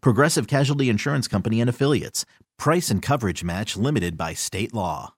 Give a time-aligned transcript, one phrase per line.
[0.00, 2.24] Progressive Casualty Insurance Company and Affiliates.
[2.58, 5.14] Price and coverage match limited by state law.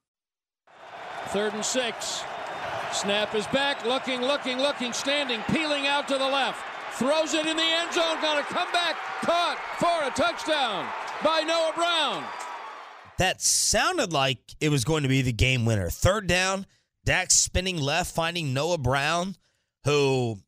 [1.27, 2.23] Third and six.
[2.91, 6.59] Snap is back, looking, looking, looking, standing, peeling out to the left.
[6.93, 10.87] Throws it in the end zone, gonna come back, caught for a touchdown
[11.23, 12.23] by Noah Brown.
[13.19, 15.89] That sounded like it was going to be the game winner.
[15.89, 16.65] Third down,
[17.05, 19.35] Dak spinning left, finding Noah Brown,
[19.85, 20.39] who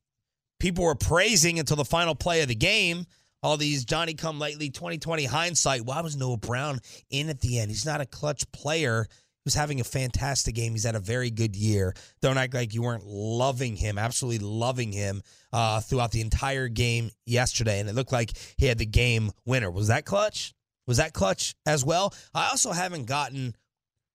[0.59, 3.05] people were praising until the final play of the game.
[3.43, 5.85] All these Johnny come lately 2020 hindsight.
[5.85, 7.71] Why was Noah Brown in at the end?
[7.71, 9.07] He's not a clutch player.
[9.09, 10.73] He was having a fantastic game.
[10.73, 11.95] He's had a very good year.
[12.21, 17.09] Don't act like you weren't loving him, absolutely loving him uh, throughout the entire game
[17.25, 17.79] yesterday.
[17.79, 19.71] And it looked like he had the game winner.
[19.71, 20.53] Was that clutch?
[20.85, 22.13] Was that clutch as well?
[22.35, 23.55] I also haven't gotten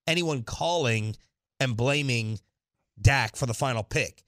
[0.06, 1.16] anyone calling
[1.58, 2.38] and blaming
[3.00, 4.22] Dak for the final pick.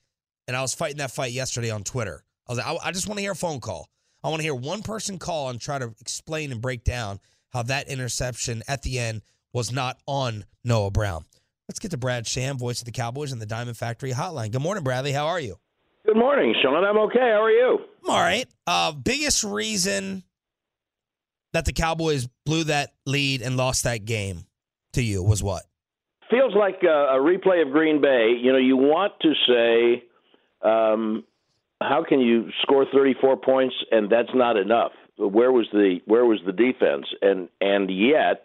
[0.48, 2.24] And I was fighting that fight yesterday on Twitter.
[2.48, 3.88] I was like, I, I just want to hear a phone call.
[4.28, 7.62] I want to hear one person call and try to explain and break down how
[7.62, 9.22] that interception at the end
[9.54, 11.24] was not on Noah Brown.
[11.66, 14.52] Let's get to Brad Sham, voice of the Cowboys and the Diamond Factory Hotline.
[14.52, 15.12] Good morning, Bradley.
[15.12, 15.56] How are you?
[16.04, 16.84] Good morning, Sean.
[16.84, 17.20] I'm okay.
[17.20, 17.78] How are you?
[18.04, 18.46] I'm all right.
[18.66, 20.24] Uh, biggest reason
[21.54, 24.44] that the Cowboys blew that lead and lost that game
[24.92, 25.62] to you was what?
[26.28, 28.34] Feels like a, a replay of Green Bay.
[28.38, 30.04] You know, you want to say,
[30.60, 31.24] um,
[31.80, 34.92] how can you score 34 points and that's not enough?
[35.16, 37.06] Where was the where was the defense?
[37.22, 38.44] And and yet,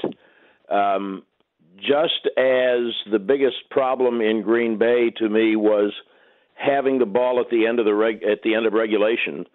[0.69, 1.23] um,
[1.77, 5.93] just as the biggest problem in Green Bay to me was
[6.55, 9.45] having the ball at the end of the reg, at the end of regulation,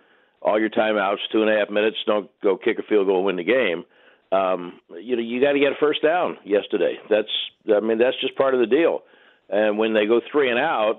[0.42, 3.36] all your timeouts, two and a half minutes, don't go kick a field goal win
[3.36, 3.84] the game.
[4.30, 6.98] Um, you know, you got to get a first down yesterday.
[7.08, 7.30] That's,
[7.74, 9.02] I mean, that's just part of the deal.
[9.48, 10.98] And when they go three and out,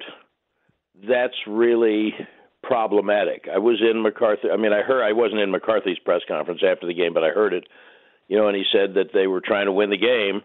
[1.07, 2.13] that's really
[2.69, 3.47] problematic.
[3.51, 4.49] I was in McCarthy.
[4.53, 7.29] I mean, I heard I wasn't in McCarthy's press conference after the game, but I
[7.29, 7.65] heard it.
[8.27, 10.43] You know, and he said that they were trying to win the game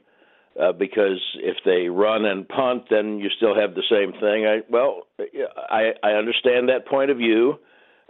[0.59, 4.47] uh, because if they run and punt, then you still have the same thing.
[4.47, 5.03] I well,
[5.69, 7.59] I I understand that point of view.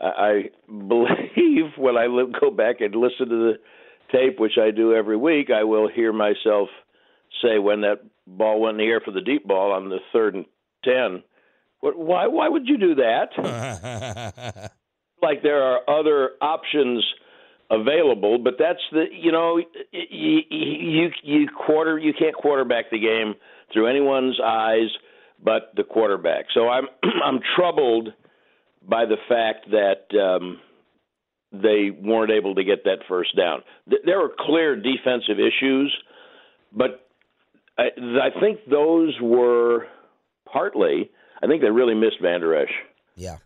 [0.01, 2.07] I, I believe when I
[2.41, 3.55] go back and listen to the
[4.13, 6.69] tape, which I do every week, I will hear myself
[7.43, 7.99] say when that
[8.29, 10.47] ball went in the air for the deep ball on the third and
[10.85, 11.25] ten.
[11.93, 12.27] Why?
[12.27, 14.73] Why would you do that?
[15.23, 17.05] like there are other options
[17.71, 19.59] available, but that's the you know
[19.93, 23.35] you you you quarter you can't quarterback the game
[23.73, 24.89] through anyone's eyes
[25.43, 26.47] but the quarterback.
[26.55, 26.87] So I'm
[27.25, 28.13] I'm troubled
[28.87, 30.61] by the fact that um,
[31.53, 33.63] they weren't able to get that first down.
[34.05, 35.95] There were clear defensive issues,
[36.73, 37.07] but
[37.79, 39.87] I, I think those were
[40.55, 41.11] partly.
[41.43, 42.71] I think they really missed Vander Esch.
[43.17, 43.37] Yeah,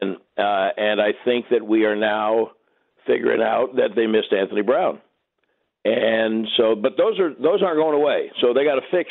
[0.00, 2.50] and uh, and I think that we are now
[3.06, 5.00] figuring out that they missed Anthony Brown.
[5.84, 8.32] And so, but those are those aren't going away.
[8.40, 9.10] So they got to fix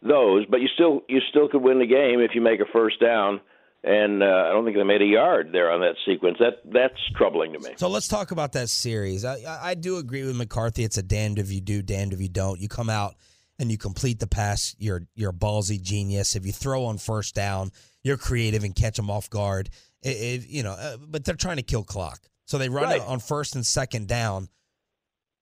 [0.00, 0.46] those.
[0.46, 3.40] But you still you still could win the game if you make a first down.
[3.84, 6.38] And uh, I don't think they made a yard there on that sequence.
[6.40, 7.70] That that's troubling to me.
[7.76, 9.24] So let's talk about that series.
[9.24, 10.84] I, I do agree with McCarthy.
[10.84, 12.60] It's a damned if you do, damned if you don't.
[12.60, 13.14] You come out
[13.58, 14.74] and you complete the pass.
[14.78, 16.36] You're you're a ballsy genius.
[16.36, 17.72] If you throw on first down,
[18.02, 19.70] you're creative and catch them off guard.
[20.02, 22.20] If, you know, uh, but they're trying to kill clock.
[22.44, 23.00] So they run right.
[23.00, 24.48] it on first and second down.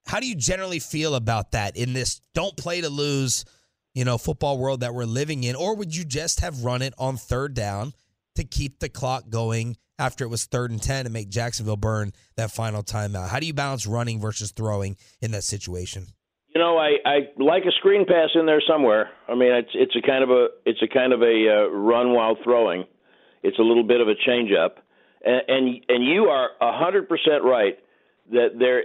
[0.07, 3.45] How do you generally feel about that in this don't play to lose,
[3.95, 5.57] you know, football world that we're living in?
[5.57, 7.93] Or would you just have run it on third down
[8.37, 12.13] to keep the clock going after it was third and 10 and make Jacksonville burn
[12.37, 13.29] that final timeout?
[13.29, 16.07] How do you balance running versus throwing in that situation?
[16.57, 19.11] You know, I, I like a screen pass in there somewhere.
[19.29, 22.15] I mean, it's it's a kind of a it's a kind of a uh, run
[22.15, 22.85] while throwing.
[23.43, 24.79] It's a little bit of a change up
[25.27, 27.79] and and, and you are hundred percent right
[28.33, 28.83] that there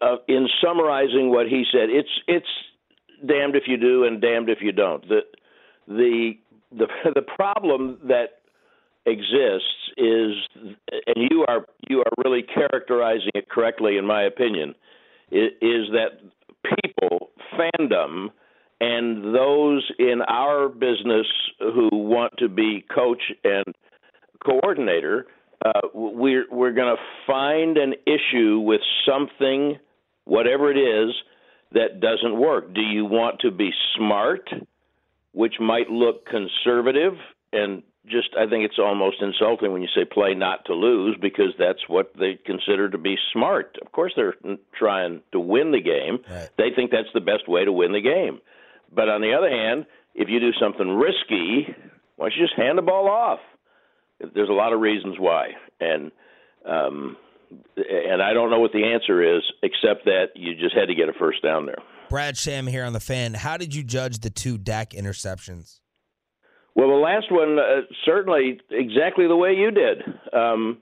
[0.00, 2.46] uh, in summarizing what he said, it's it's
[3.26, 5.08] damned if you do and damned if you don't.
[5.08, 5.20] The
[5.88, 6.32] the
[6.70, 8.40] the the problem that
[9.04, 10.34] exists is,
[11.06, 14.74] and you are you are really characterizing it correctly, in my opinion,
[15.30, 16.20] is, is that
[16.64, 18.30] people fandom
[18.82, 21.26] and those in our business
[21.60, 23.64] who want to be coach and
[24.44, 25.26] coordinator,
[25.64, 29.78] uh, we're we're going to find an issue with something,
[30.24, 31.14] whatever it is,
[31.70, 32.74] that doesn't work.
[32.74, 34.50] Do you want to be smart,
[35.30, 37.14] which might look conservative
[37.52, 41.54] and just I think it's almost insulting when you say play not to lose because
[41.58, 43.76] that's what they consider to be smart.
[43.84, 44.34] Of course they're
[44.76, 46.18] trying to win the game.
[46.28, 46.50] Right.
[46.58, 48.40] They think that's the best way to win the game.
[48.94, 51.74] But on the other hand, if you do something risky,
[52.16, 53.40] why don't you just hand the ball off?
[54.34, 55.48] There's a lot of reasons why,
[55.80, 56.12] and
[56.64, 57.16] um,
[57.76, 61.08] and I don't know what the answer is, except that you just had to get
[61.08, 61.78] a first down there.
[62.08, 63.34] Brad Sham here on the fan.
[63.34, 65.80] How did you judge the two Dak interceptions?
[66.74, 69.98] Well, the last one uh, certainly exactly the way you did.
[70.32, 70.78] Um,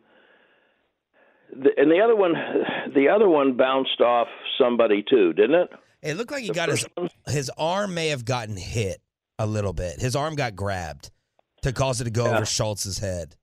[1.52, 2.34] the, and the other one,
[2.94, 4.28] the other one bounced off
[4.58, 5.70] somebody too, didn't it?
[6.02, 7.10] It looked like he the got his one?
[7.26, 9.00] his arm may have gotten hit
[9.38, 10.00] a little bit.
[10.00, 11.10] His arm got grabbed
[11.62, 12.37] to cause it to go yeah.
[12.37, 13.37] over Schultz's head.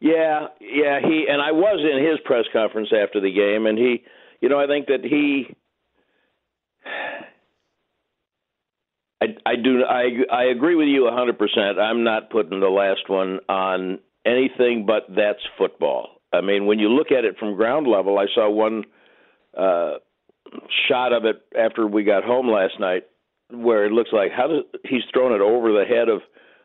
[0.00, 4.02] Yeah, yeah, he and I was in his press conference after the game, and he,
[4.40, 5.54] you know, I think that he,
[9.22, 11.78] I, I do, I, I agree with you a hundred percent.
[11.78, 16.08] I'm not putting the last one on anything but that's football.
[16.32, 18.84] I mean, when you look at it from ground level, I saw one
[19.56, 19.94] uh,
[20.88, 23.04] shot of it after we got home last night,
[23.50, 26.22] where it looks like how does he's thrown it over the head of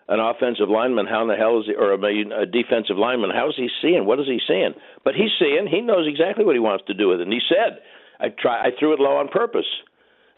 [0.08, 3.50] an offensive lineman, how in the hell is he, or a, a defensive lineman, how
[3.50, 4.06] is he seeing?
[4.06, 4.74] What is he seeing?
[5.04, 5.68] But he's seeing.
[5.70, 7.24] He knows exactly what he wants to do with it.
[7.24, 7.80] And he said,
[8.20, 8.64] "I try.
[8.64, 9.68] I threw it low on purpose."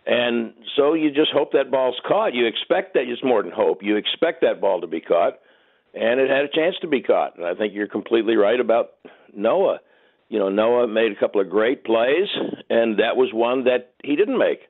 [0.10, 2.34] And so you just hope that ball's caught.
[2.34, 3.04] You expect that.
[3.08, 3.84] It's more than hope.
[3.84, 5.34] You expect that ball to be caught,
[5.94, 7.38] and it had a chance to be caught.
[7.38, 8.94] And I think you're completely right about
[9.36, 9.82] Noah.
[10.28, 12.28] You know, Noah made a couple of great plays,
[12.72, 14.62] and that was one that he didn't make.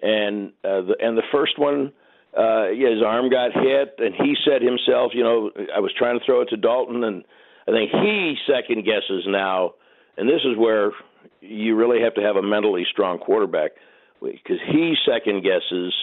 [0.00, 1.92] And uh, the, and the first one
[2.34, 6.24] uh, his arm got hit, and he said himself, you know, I was trying to
[6.24, 7.24] throw it to Dalton, and
[7.66, 9.74] I think he second guesses now,
[10.16, 10.92] and this is where
[11.42, 13.72] you really have to have a mentally strong quarterback
[14.20, 15.94] because he second guesses.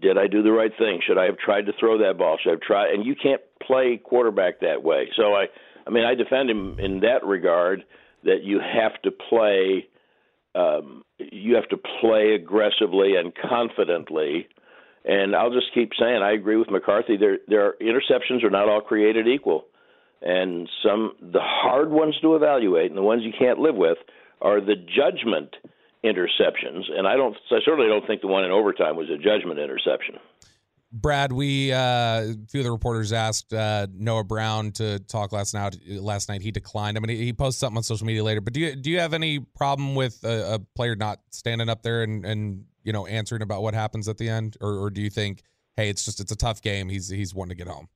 [0.00, 1.00] Did I do the right thing?
[1.06, 2.38] Should I have tried to throw that ball?
[2.42, 2.90] Should I have tried?
[2.90, 5.08] And you can't play quarterback that way.
[5.16, 5.46] So I,
[5.86, 7.84] I mean, I defend him in that regard
[8.24, 9.86] that you have to play,
[10.54, 14.48] um, you have to play aggressively and confidently
[15.06, 17.16] and I'll just keep saying I agree with McCarthy.
[17.16, 19.64] There, there are interceptions are not all created equal,
[20.20, 23.98] and some the hard ones to evaluate and the ones you can't live with
[24.42, 25.54] are the judgment
[26.04, 26.90] interceptions.
[26.90, 30.16] And I don't, I certainly don't think the one in overtime was a judgment interception.
[30.92, 35.52] Brad, we uh, a few of the reporters asked uh, Noah Brown to talk last
[35.52, 35.76] night.
[35.88, 36.96] Last night he declined.
[36.96, 38.40] I mean, he, posted something on social media later.
[38.40, 41.82] But do you do you have any problem with a, a player not standing up
[41.82, 45.02] there and, and you know, answering about what happens at the end, or, or do
[45.02, 45.42] you think,
[45.76, 46.88] hey, it's just it's a tough game.
[46.88, 47.88] He's he's wanting to get home.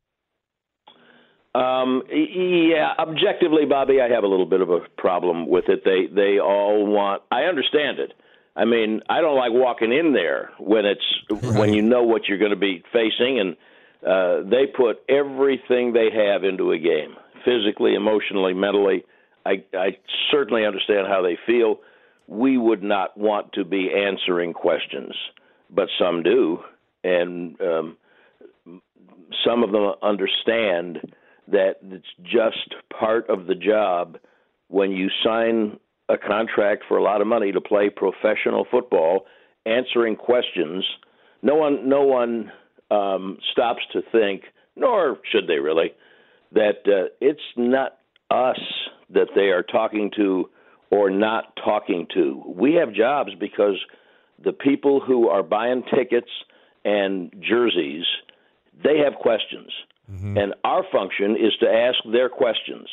[1.54, 5.84] Um, yeah, objectively, Bobby, I have a little bit of a problem with it.
[5.84, 7.22] They they all want.
[7.30, 8.12] I understand it.
[8.54, 11.58] I mean, I don't like walking in there when it's right.
[11.58, 13.56] when you know what you're going to be facing, and
[14.06, 19.04] uh, they put everything they have into a game, physically, emotionally, mentally.
[19.44, 19.98] I I
[20.30, 21.80] certainly understand how they feel
[22.28, 25.14] we would not want to be answering questions,
[25.68, 26.60] but some do,
[27.02, 27.96] and um,
[29.44, 31.12] some of them understand
[31.50, 34.18] that it's just part of the job
[34.68, 35.78] when you sign
[36.08, 39.26] a contract for a lot of money to play professional football,
[39.66, 40.84] answering questions.
[41.42, 42.52] No one, no one
[42.90, 44.42] um, stops to think,
[44.76, 45.92] nor should they really,
[46.52, 47.98] that uh, it's not
[48.30, 48.60] us
[49.10, 50.48] that they are talking to
[50.90, 52.42] or not talking to.
[52.46, 53.76] We have jobs because
[54.42, 56.30] the people who are buying tickets
[56.84, 58.04] and jerseys,
[58.82, 59.70] they have questions.
[60.10, 60.36] Mm-hmm.
[60.36, 62.88] And our function is to ask their questions.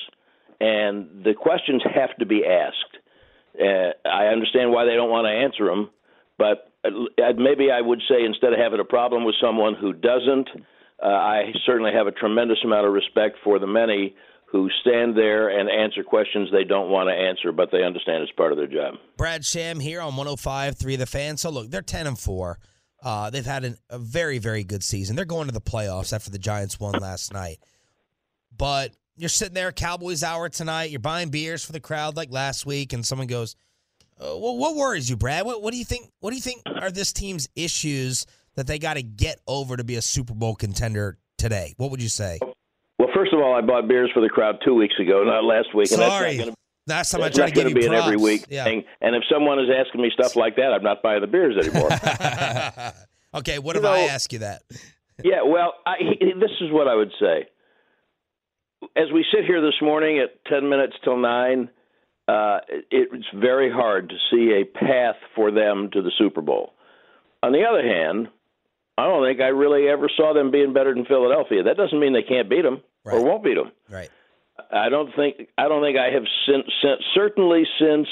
[0.60, 2.98] And the questions have to be asked.
[3.60, 5.90] Uh, I understand why they don't want to answer them,
[6.38, 10.50] but uh, maybe I would say instead of having a problem with someone who doesn't,
[11.02, 15.50] uh, I certainly have a tremendous amount of respect for the many who stand there
[15.50, 18.68] and answer questions they don't want to answer, but they understand it's part of their
[18.68, 18.96] job.
[19.18, 21.38] Brad Sham here on 105 3 The Fan.
[21.38, 22.58] So, look, they're 10 and 4.
[23.08, 25.16] Uh, they've had an, a very, very good season.
[25.16, 27.60] They're going to the playoffs after the Giants won last night.
[28.58, 30.90] But you're sitting there, Cowboys hour tonight.
[30.90, 33.56] You're buying beers for the crowd like last week, and someone goes,
[34.20, 35.46] Uh, well, what worries you, Brad?
[35.46, 36.10] What, what do you think?
[36.20, 39.86] What do you think are this team's issues that they got to get over to
[39.86, 41.76] be a Super Bowl contender today?
[41.78, 42.40] What would you say?
[43.00, 45.74] Well, first of all, I bought beers for the crowd two weeks ago, not last
[45.74, 45.92] week.
[45.92, 46.36] And Sorry.
[46.36, 46.56] that's not gonna,
[46.88, 48.64] Last time I that's tried not to going give you be an every week Yeah.
[48.64, 48.84] thing.
[49.02, 51.90] And if someone is asking me stuff like that, I'm not buying the beers anymore.
[53.36, 54.64] okay, what You if I ask you that?
[55.24, 55.96] Yeah, well, I,
[56.40, 57.48] this is what I would say.
[58.96, 61.70] As we sit here this morning at 10 minutes till 9,
[62.28, 66.74] uh, it, it's very hard to see a path for them to the Super Bowl.
[67.44, 68.28] On the other hand,
[68.98, 71.64] I don't think I really ever saw them being better than Philadelphia.
[71.64, 73.72] That doesn't mean they can't beat them or won't beat them.
[73.90, 74.10] Right.
[74.72, 78.08] I don't think I don't think I have since, since certainly since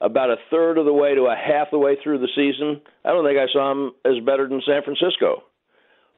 [0.00, 2.80] about a third of the way to a half the way through the season.
[3.04, 5.44] I don't think I saw them as better than San Francisco.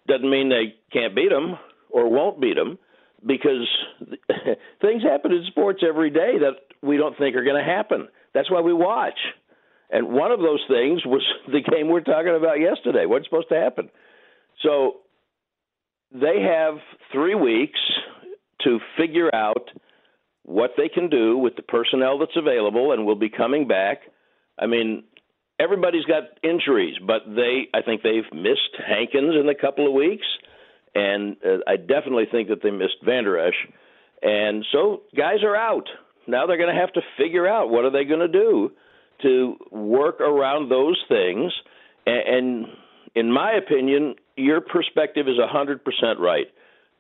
[0.09, 1.57] Doesn't mean they can't beat them
[1.91, 2.79] or won't beat them
[3.25, 3.69] because
[4.81, 8.09] things happen in sports every day that we don't think are going to happen.
[8.35, 9.19] That's why we watch.
[9.91, 13.07] And one of those things was the game we're talking about yesterday.
[13.07, 13.91] What's supposed to happen?
[14.63, 14.97] So
[16.13, 16.75] they have
[17.13, 17.81] three weeks
[18.67, 19.71] to figure out
[20.43, 24.03] what they can do with the personnel that's available and will be coming back.
[24.59, 25.05] I mean,
[25.59, 30.27] everybody's got injuries, but they I think they've missed Hankins in a couple of weeks,
[30.95, 33.55] and uh, I definitely think that they missed Vander Esch.
[34.23, 35.89] And so guys are out.
[36.27, 38.73] Now they're going to have to figure out what are they going to do
[39.23, 41.53] to work around those things.
[42.07, 42.67] And, and
[43.15, 45.81] in my opinion, your perspective is 100%
[46.19, 46.47] right.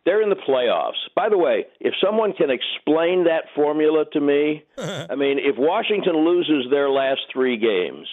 [0.06, 1.02] They're in the playoffs.
[1.16, 6.24] By the way, if someone can explain that formula to me, I mean, if Washington
[6.24, 8.06] loses their last three games,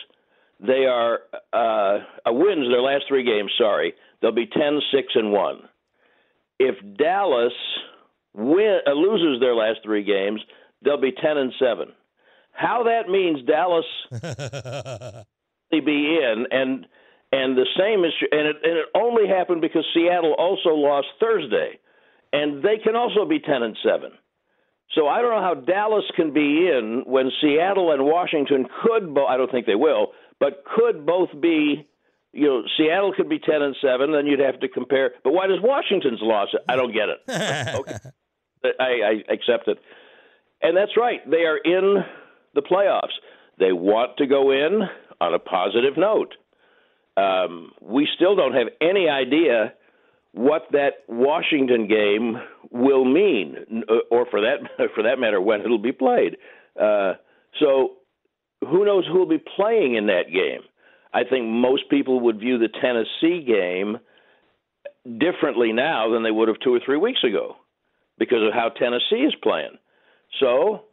[0.60, 1.20] they are
[1.54, 3.52] uh, uh, wins their last three games.
[3.60, 5.70] Sorry, they'll be 10, 6, and one.
[6.58, 7.54] If Dallas
[8.34, 10.42] win, uh, loses their last three games,
[10.84, 11.90] they'll be 10 and seven.
[12.54, 13.86] How that means Dallas
[15.72, 16.86] be in and
[17.32, 21.80] and the same is and it and it only happened because Seattle also lost Thursday
[22.34, 24.12] and they can also be 10 and 7.
[24.96, 29.26] So I don't know how Dallas can be in when Seattle and Washington could bo-
[29.26, 30.08] I don't think they will,
[30.40, 31.88] but could both be
[32.34, 35.12] you know, Seattle could be 10 and 7, then you'd have to compare.
[35.24, 36.50] But why does Washington's loss?
[36.68, 37.20] I don't get it.
[37.76, 37.98] okay.
[38.80, 39.78] I, I accept it.
[40.62, 41.20] And that's right.
[41.30, 42.04] They are in
[42.56, 43.14] the playoffs.
[43.60, 44.82] They want to go in
[45.22, 46.34] on a positive note.
[47.16, 49.74] Um, we still don't have any idea
[50.34, 52.38] what that Washington game
[52.72, 54.58] will mean, or for that
[54.96, 56.38] for that matter, when it'll be played.
[56.80, 57.14] Uh,
[57.60, 57.94] so,
[58.62, 60.62] who knows who will be playing in that game?
[61.14, 64.00] I think most people would view the Tennessee game
[65.20, 67.56] differently now than they would have two or three weeks ago
[68.18, 69.78] because of how Tennessee is playing.
[70.40, 70.86] So,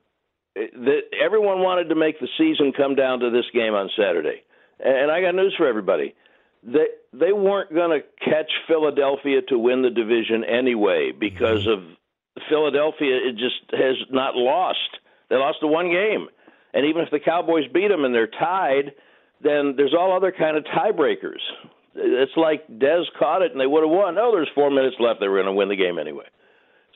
[0.55, 4.43] the, everyone wanted to make the season come down to this game on Saturday.
[4.79, 6.15] And I got news for everybody.
[6.63, 11.91] They they weren't going to catch Philadelphia to win the division anyway because mm-hmm.
[11.91, 14.79] of Philadelphia it just has not lost.
[15.29, 16.29] They lost the one game.
[16.73, 18.93] And even if the Cowboys beat them and they're tied,
[19.43, 21.41] then there's all other kind of tiebreakers.
[21.97, 24.17] It's like Dez caught it and they would have won.
[24.19, 25.19] Oh, there's 4 minutes left.
[25.19, 26.27] They were going to win the game anyway.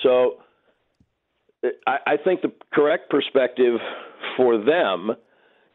[0.03, 0.43] So
[1.87, 3.81] I, I think the correct perspective
[4.37, 5.11] for them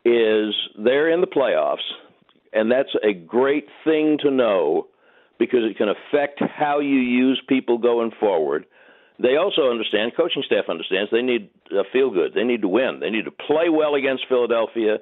[0.06, 1.78] is they're in the playoffs,
[2.54, 4.88] and that's a great thing to know
[5.38, 8.66] because it can affect how you use people going forward.
[9.22, 12.34] They also understand, coaching staff understands, they need a feel good.
[12.34, 13.00] They need to win.
[13.02, 14.98] They need to play well against Philadelphia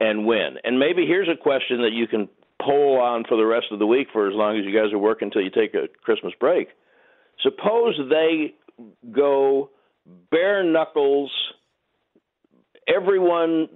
[0.00, 0.56] and win.
[0.64, 2.28] And maybe here's a question that you can
[2.60, 4.98] poll on for the rest of the week for as long as you guys are
[4.98, 6.68] working until you take a Christmas break.
[7.42, 8.54] Suppose they
[9.12, 9.70] go
[10.30, 11.30] bare knuckles,
[12.88, 13.68] everyone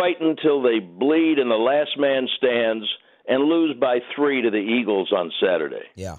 [0.00, 2.86] fighting until they bleed and the last man stands,
[3.26, 5.84] and lose by three to the Eagles on Saturday.
[5.94, 6.16] Yeah.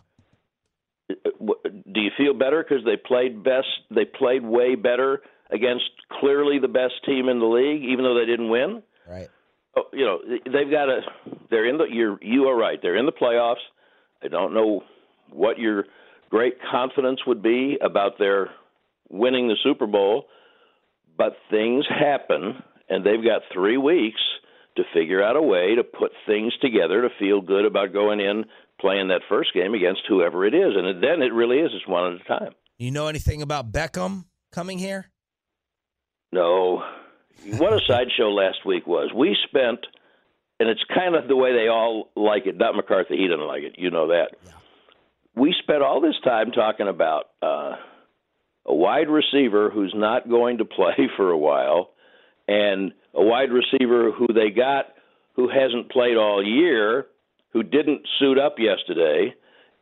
[1.09, 3.67] Do you feel better because they played best?
[3.89, 8.25] They played way better against clearly the best team in the league, even though they
[8.25, 8.83] didn't win.
[9.09, 9.29] Right.
[9.75, 11.01] Oh, you know they've got a.
[11.49, 11.85] They're in the.
[11.85, 12.79] You're you are right.
[12.81, 13.63] They're in the playoffs.
[14.23, 14.83] I don't know
[15.29, 15.85] what your
[16.29, 18.51] great confidence would be about their
[19.09, 20.27] winning the Super Bowl,
[21.17, 24.19] but things happen, and they've got three weeks
[24.75, 28.45] to figure out a way to put things together to feel good about going in
[28.79, 32.13] playing that first game against whoever it is, and then it really is just one
[32.13, 32.53] at a time.
[32.77, 35.09] You know anything about Beckham coming here?
[36.31, 36.83] No.
[37.57, 39.11] What a sideshow last week was.
[39.15, 39.79] We spent,
[40.59, 42.57] and it's kind of the way they all like it.
[42.57, 43.75] Not McCarthy, he didn't like it.
[43.77, 44.35] You know that.
[45.35, 47.75] We spent all this time talking about uh,
[48.65, 51.91] a wide receiver who's not going to play for a while,
[52.47, 54.85] and a wide receiver who they got
[55.35, 57.07] who hasn't played all year,
[57.53, 59.33] who didn't suit up yesterday,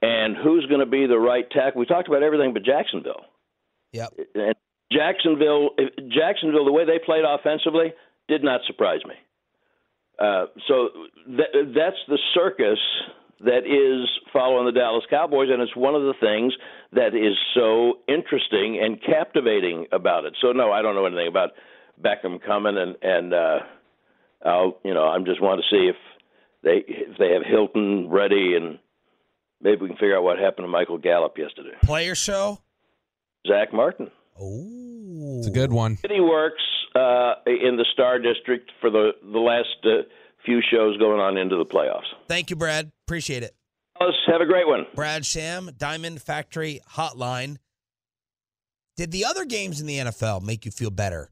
[0.02, 1.80] and who's going to be the right tackle.
[1.80, 3.26] We talked about everything but Jacksonville.
[3.92, 4.14] Yep.
[4.36, 4.56] And
[4.92, 5.72] Jacksonville,
[6.10, 7.94] Jacksonville, the way they played offensively
[8.28, 9.16] did not surprise me.
[10.20, 10.90] Uh, so
[11.28, 12.80] th- that's the circus
[13.42, 16.54] that is following the Dallas Cowboys, and it's one of the things
[16.92, 20.36] that is so interesting and captivating about it.
[20.42, 21.52] So no, I don't know anything about
[22.04, 23.60] Beckham coming, and and uh,
[24.46, 25.96] I'll you know I'm just want to see if
[26.64, 28.80] they if they have Hilton ready, and
[29.62, 31.76] maybe we can figure out what happened to Michael Gallup yesterday.
[31.84, 32.60] Player show.
[33.48, 34.12] Zach Martin.
[34.40, 35.98] Oh, It's a good one.
[36.10, 36.62] He works
[36.96, 40.04] uh, in the Star District for the the last uh,
[40.46, 42.08] few shows going on into the playoffs.
[42.28, 42.92] Thank you, Brad.
[43.06, 43.56] Appreciate it.
[44.00, 44.86] Let's have a great one.
[44.96, 47.58] Brad Sham, Diamond Factory Hotline.
[48.96, 51.32] Did the other games in the NFL make you feel better